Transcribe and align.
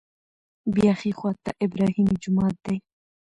بیا 0.75 0.91
ښي 0.99 1.11
خوا 1.17 1.31
ته 1.43 1.51
ابراهیمي 1.65 2.15
جومات 2.23 2.55
دی. 2.65 2.77